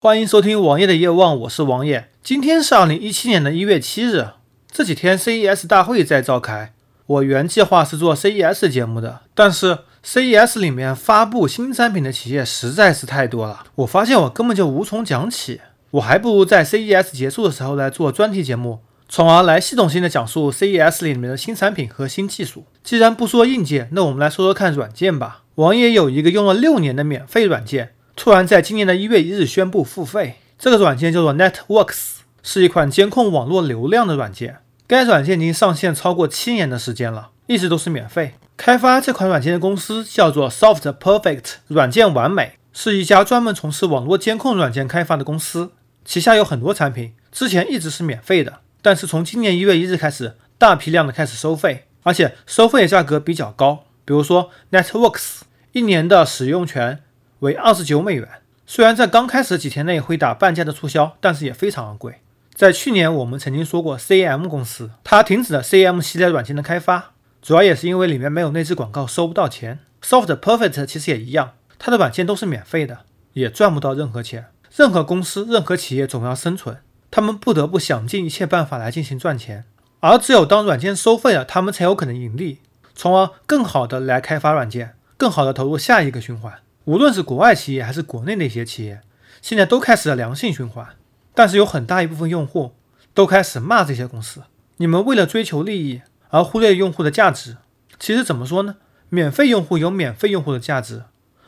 [0.00, 2.08] 欢迎收听王爷的夜望，我是王爷。
[2.22, 4.28] 今天是二零一七年的一月七日。
[4.70, 6.72] 这几天 CES 大会在召开，
[7.04, 15.60] 我原计划是做 CES 节目的，但是 CES 里面发布新产品的企业实在是太多了，我发现我根本就无从讲起。
[15.90, 18.78] 我还不如在 CES 结束的时候来做专题节目，
[19.08, 22.66] 从而来系统性的讲述 CES 里面的新产品和新技术。
[22.84, 25.42] 既然不说硬件，那我们来说说看软件吧。
[25.56, 27.94] 王爷有一个用了六年的免费软件。
[28.18, 34.56] 突然在今年的一月一日宣布付费，这个软件叫做 Networks，是一款监控网络流量的软件。
[34.88, 38.34] 该软件已经上线超过七年的时间了，一直都是免费。
[38.56, 45.70] 开发这款软件的公司叫做 Soft Perfect，软件完美，是一家专门从事网络监控软件开发的公司，
[46.04, 53.84] 旗下有很多产品，之前一直是免费的，但是从今年一月一日开始，大批量的开始收费，而且收费的价格比较高。
[54.04, 56.98] 比如说 Networks 一年的使用权。
[57.40, 58.28] 为二十九美元，
[58.66, 62.20] 虽然在刚开始几天内会打半价的促销，但是也非常昂贵。
[62.54, 69.78] 在去年，我们曾经说过，CM 公司它停止了 CM 系列软件的开发，主要也是因为里面没有内置广告，收不到钱。
[70.02, 73.00] Soft Perfect 其实也一样，它的软件都是免费的，
[73.34, 74.46] 也赚不到任何钱。
[74.74, 76.78] 任何公司、任何企业总要生存，
[77.10, 79.64] 他们不得不想尽一切办法来进行赚钱，
[80.00, 82.58] 而只有当软件收费了，他们才有可能盈利，
[82.94, 86.54] 从而更好的来开发软件，更好的投入下一个循环。
[86.88, 89.02] 无论是国外企业还是国内的一些企业，
[89.42, 90.86] 现在都开始了良性循环，
[91.34, 92.72] 但是有很大一部分用户
[93.12, 94.44] 都开始骂这些公司：
[94.78, 96.00] 你们为了追求利益
[96.30, 97.58] 而忽略用户的价值。
[97.98, 98.76] 其实怎么说呢？
[99.10, 101.02] 免费用户有免费用户的价值，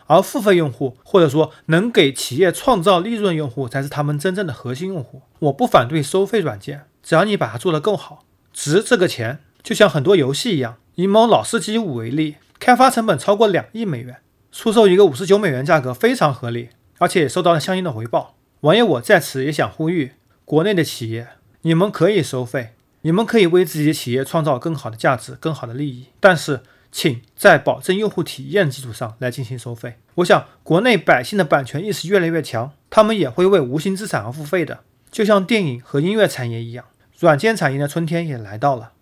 [0.09, 5.23] 而付费用户或者说能给企业创造利润用户才是他们真正的核心用户。
[5.39, 9.39] 我不反对收费软件，只要你把它做得够好，值这个钱。
[9.63, 14.19] 就像很多游戏一样，以某老司机五为例，开发成本超过两亿美元。
[14.53, 18.35] 出售一个五十九美元价格非常合理，而且也收到了相应的回报。
[18.61, 20.13] 王爷，我在此也想呼吁
[20.45, 21.29] 国内的企业，
[21.63, 29.95] 你们可以收费，你们可以为自己的企业创造更好的价值、更好的利益，但是请在保证用户体验基础上来进行收费。
[30.17, 34.81] 我想，国内百姓的版权意识越来越强，他们也会为无形资产而付费的，
[35.11, 36.85] 就像电影和音乐产业一样，
[37.21, 38.93] 软件产业的春天也来到了。